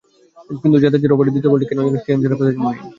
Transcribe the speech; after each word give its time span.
কিন্তু 0.61 0.77
জাদেজার 0.83 1.13
ওভারের 1.13 1.33
দ্বিতীয় 1.33 1.51
বলটি 1.51 1.65
কেন 1.67 1.79
যেন 1.81 1.95
স্টেডিয়াম 1.97 2.21
ছাড়া 2.21 2.35
করতে 2.35 2.47
চাইলেন 2.47 2.63
মঈন। 2.65 2.79